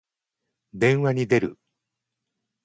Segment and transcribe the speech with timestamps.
[0.73, 1.59] 電話に出る。